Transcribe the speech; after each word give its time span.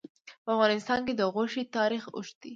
په 0.43 0.49
افغانستان 0.55 0.99
کې 1.07 1.13
د 1.15 1.21
غوښې 1.33 1.63
تاریخ 1.77 2.03
اوږد 2.15 2.35
دی. 2.41 2.49